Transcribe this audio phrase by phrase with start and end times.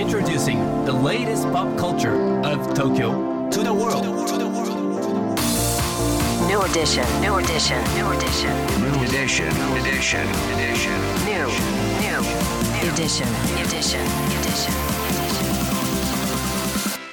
[0.00, 4.06] Introducing the latest pop culture of Tokyo to the world.
[6.48, 10.26] New edition, new edition, new edition, New edition, edition,
[10.56, 10.96] edition.
[11.28, 11.46] new,
[12.00, 12.20] new,
[12.88, 13.28] edition,
[13.60, 14.00] edition,
[14.40, 14.74] edition.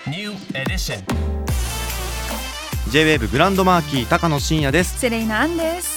[0.07, 1.03] New edition.
[2.89, 5.96] J-WAVE グランドマーキー高野真也ですセレイナアンです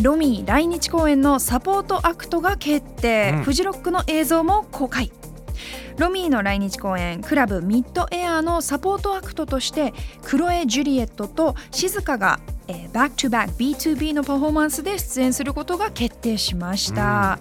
[0.00, 3.42] Romy 来日公演のサポートアクトが決定、うん。
[3.42, 5.10] フジロックの映像も公開。
[5.96, 9.92] Romy の来日公演 Club Mid Air のサポートアクトとして
[10.22, 17.40] クロエ・ジュリエットと静香が、えー、 Back to Back B2B のパフォーマンスで出演することが決定しました、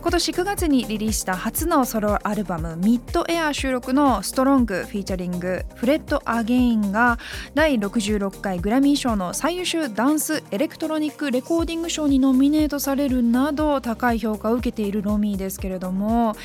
[0.00, 7.18] 今年9月にリリースした初のソロアルバム「Mid Air」収録の「Strong」featuring「Fred again」が
[7.54, 16.36] 第66回グラミー賞の最優秀ダンス・エレクトロニック・レコーディング賞にノミネートされるなど高い評価を受けている Romy ですけれども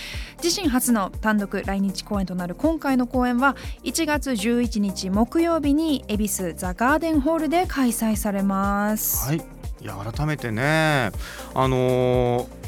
[0.43, 9.27] 自身初の単独来日公演となる今回の公演は1月11日木曜日に恵比寿ザ・ガーデンホールで開催されます。
[9.27, 9.41] はい
[9.81, 11.11] いや改めてね
[11.53, 12.62] あのー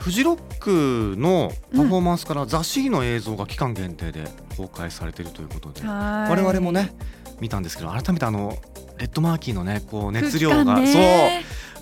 [0.00, 4.24] フジロックのパフォーマンスから雑誌の映像が期間限定で
[4.56, 6.30] 公開されているということで、はい。
[6.30, 6.92] 我々もね
[7.40, 8.56] 見たんですけど改めてあの
[8.98, 10.86] レッドマーキーのねこう熱量が、そう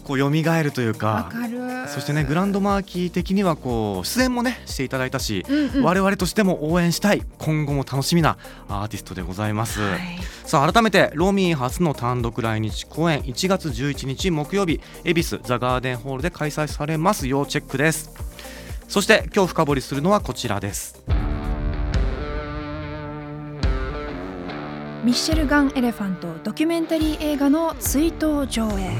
[0.08, 1.30] こう蘇るというわか
[1.86, 5.82] そしてねグランドマーキー的にはこう出演もねしていただいたし、うんうん。
[5.84, 10.00] 我々としても応援したい今後も楽しみなアーティストでございます、はい。
[10.44, 17.26] さあ改めてロミー初の単独来日公演1月11日木曜日恵比寿ザ・ガーデンホールで開催されます。
[17.26, 18.10] 要チェックです。
[18.88, 21.04] そして今日深掘りするのはこちらです。
[25.04, 28.90] ミッシェルガン・エレファントドキュメンタリー映画の追悼上映、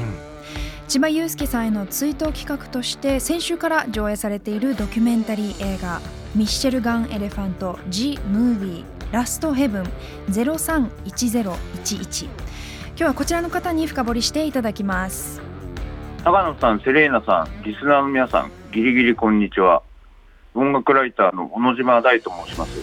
[0.87, 6.01] 千葉雄介さんへの追悼企画として先週から上映されているドキュメンタリー映画
[6.35, 9.83] ミッシェルガン・エレファント G ムービーラストヘブン
[10.29, 12.33] 031011今
[12.95, 15.49] 日はこちらの方に深掘りしていただきます
[16.25, 19.81] 長野さん、セレーナさん、リスナーの皆さん、ギリギリこんにちは。
[20.53, 22.77] 音楽ライターの小野島大と申します。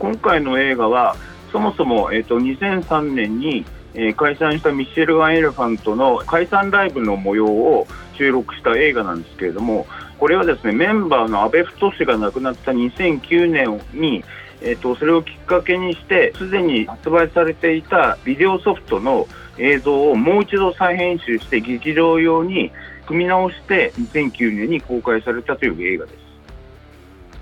[0.00, 1.14] 今回の映画は、
[1.52, 3.64] そもそも、えっ、と、2003年に、
[3.96, 9.86] えー解散したミッシェルガン・エレファントの解散ライブの模様を収録した映画なんですけれども、
[10.18, 14.22] これはですね、メンバーの阿部太が亡くなった2009年に、
[14.62, 19.26] えっとそれをきっかけにして、すでに発売されていたビデオソフトの
[19.58, 22.72] 映像をもう一度再編集して劇場用に
[23.06, 26.25] 組み直して2009年に公開されたという映画です。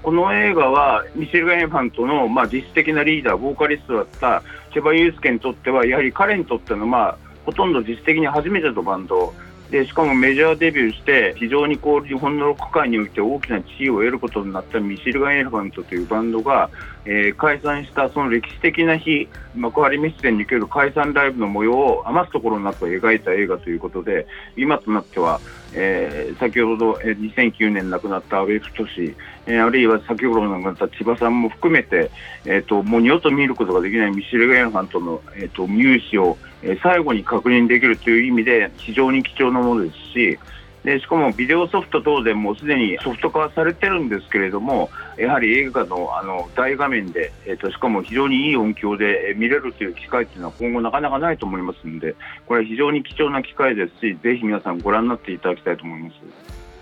[0.04, 9.32] この映画はミシェル・ガン・エレファントの、まあ、実質的なリーダー、ボーカリストだった千葉雄介にとってはやはり彼にとっての、まあ、ほとんど実質的に初めてのバンド。
[9.70, 16.68] でしかもメジャーデビューして非常にこう日本のロック界において大きな地位を得ることになったミシェルガン・エレファントというバンドが、
[17.06, 24.26] えー解散したその歴史的な日幕張メッセにおける解散ライブの模様を余すところなく描いた映画ということで
[24.56, 25.40] 今となっては、
[25.74, 29.14] えー先ほど、えー2009年亡くなった安倍太志、
[29.46, 32.10] えーあるいは先ほど亡くなった千葉さんも含めて、
[32.44, 40.38] えー、ともう二度と見ることができないミシェル・ガン・エレファントの、えー、と入試を、えー最後に確認できるという意味で非常に貴重なものですし
[40.84, 52.14] でしかもビデオソフト等でもうすでにソフト化はされてるんですけれどもやはり映画のあの大画面で、えー、としかも非常にいい音響で見れるという機会というのは今後なかなかないと思いますので
[52.46, 56.14] これは非常に貴重な機会ですしぜひ皆さんご覧になっていただきたいと思います。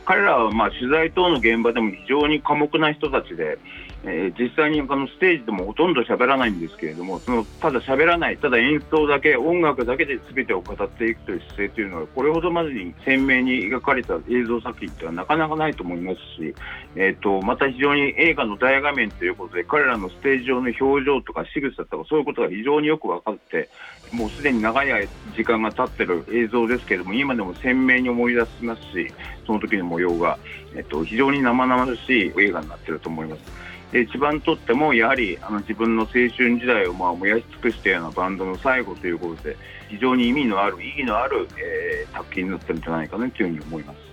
[0.05, 3.59] 彼らはまあ取材等の現場でも非常に寡黙な人たちで、
[4.05, 16.55] えー実際にあのステージでもほとんど喋らないんですけれどもそのただ喋らないただ演奏だけ音楽だけで全てを語っていくという姿勢というのはこれほどまでに鮮明に描かれた映像作品ではなかなかないと思いますし、
[16.97, 23.69] えー、とまた非常に映画の大画面ということで彼らのステージ上の表情とか仕草とかそういうことが非常によく分かって
[24.13, 29.13] もうすでに長い時間が経ってる映像ですけれども今でも鮮明に思い出しますし
[29.47, 30.39] その時の模様が、
[30.77, 33.63] えっと、非常に生々しい映画になっていると思います。
[33.93, 39.57] で一番とってもやはりあの自分の青春時代をまあ燃やし尽くしたようなバンドの最後ということで
[39.89, 44.12] 非常に意味のある意義のある、えー作品になってるんじゃないかなというふうに思います。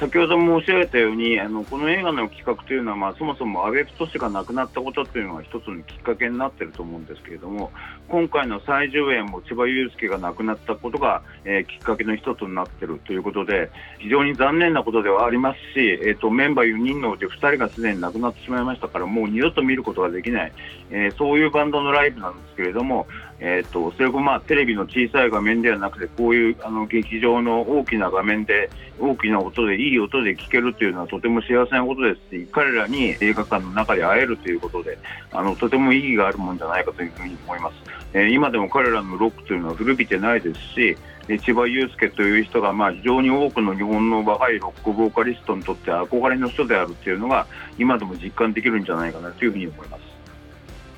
[0.00, 7.70] 先ほど申し上げたように、あのこの映画の企画というのは、まあ、そもそも安倍太が亡くなったことというのが一つのきっかけになっていると思うんですけれども、
[8.08, 20.52] 今回の最上映も千葉雄介が亡くなったことが、えー、きっかけの一つになっているということで、非常に残念なことではありますし、えーと、メンバー4人のうち2人がすでに亡くなってしまいましたから、もう二度と見ることができない、
[20.90, 23.06] えー、そういうバンドのライブなんですけれども、
[23.38, 28.70] えーと、それもまあテレビの小さい画面ではなくて、こういうあの劇場の大きな画面で、
[29.00, 34.98] 大きな音で、いいい音で聴けるというのはとても幸せなことですし、彼らに映画館の中で会えるということで、
[35.32, 37.74] あのとても意義があるものじゃないかというふうに思います。
[38.12, 40.96] えー、今でも彼らのロックというのは古びてないですし、
[41.38, 47.46] 千葉雄介という人がまあ非常に多くの日本の若いロックボーカリストにとって憧れの人であるというのが
[47.78, 50.10] 今でも実感できるんじゃないかなというふうに思います。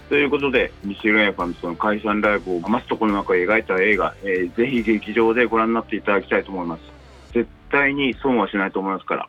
[0.08, 6.80] ということで、ミシェル・エファンの解散ライブを余すところなく描いた映画、えー、ぜひ劇場でご覧になっていただきたいと思います。
[7.34, 9.28] 絶対に損はしないと思いますから。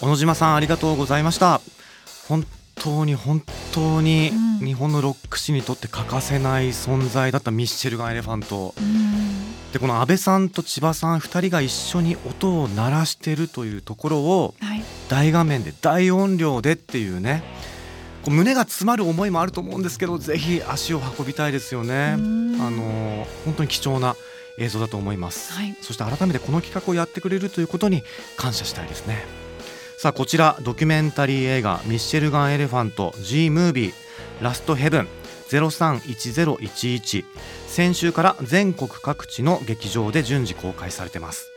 [0.00, 1.60] 小野島さんありがとうございました。
[2.28, 2.44] 本
[2.74, 3.42] 当に本
[3.72, 8.74] 当に日本のロック史にとって欠かせない存在だったミッシェルガン・エレファント。
[9.72, 14.54] でこの安倍さんと千葉さん2人が一緒に音を鳴らしてるというところを
[15.08, 17.42] 大画面で大音量でっていうね
[18.22, 22.12] こう胸が詰まる思いもあると思うんですけどぜひ足を運びたいですよね。
[22.14, 24.14] あの本当に貴重な
[24.58, 28.02] 映像だと思います、はい、そして改めてこの企画をやってくれるということに
[28.36, 29.24] 感謝したいですね。
[29.98, 33.92] さあこちらドキュメンタリー映画ミッシェルガン・エレファント G ムービー
[34.40, 35.08] ラストヘブン
[35.48, 37.24] 031011
[37.68, 41.52] 先週から全国各地の劇場で順次公開されてます。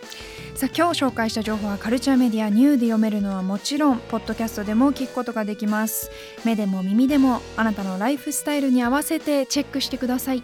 [0.53, 6.11] さあ今日紹介した情報はカルチャーメディアニューで読めるのはもちろんポッドキャストでも聞くことができます。
[6.45, 10.43] 目でも耳でもあなたのライフスタイルに合わせてチェックしてください